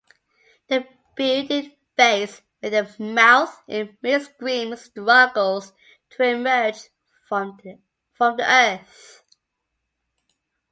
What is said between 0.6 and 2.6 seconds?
The bearded face,